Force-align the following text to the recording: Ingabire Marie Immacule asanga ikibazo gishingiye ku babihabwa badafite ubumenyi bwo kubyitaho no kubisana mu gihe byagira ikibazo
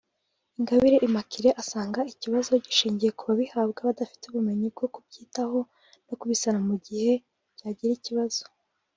Ingabire 0.57 0.95
Marie 0.97 1.05
Immacule 1.09 1.49
asanga 1.61 1.99
ikibazo 2.13 2.51
gishingiye 2.65 3.11
ku 3.17 3.23
babihabwa 3.27 3.79
badafite 3.87 4.23
ubumenyi 4.27 4.67
bwo 4.73 4.87
kubyitaho 4.93 5.59
no 6.07 6.13
kubisana 6.19 6.59
mu 6.67 6.75
gihe 6.85 7.11
byagira 7.55 7.91
ikibazo 7.95 8.43